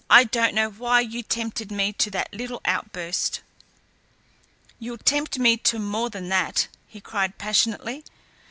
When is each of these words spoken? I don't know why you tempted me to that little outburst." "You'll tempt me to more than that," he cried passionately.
I 0.09 0.23
don't 0.23 0.55
know 0.55 0.67
why 0.67 1.01
you 1.01 1.21
tempted 1.21 1.71
me 1.71 1.93
to 1.93 2.09
that 2.09 2.33
little 2.33 2.59
outburst." 2.65 3.41
"You'll 4.79 4.97
tempt 4.97 5.37
me 5.37 5.57
to 5.57 5.77
more 5.77 6.09
than 6.09 6.27
that," 6.29 6.67
he 6.87 6.99
cried 6.99 7.37
passionately. 7.37 8.03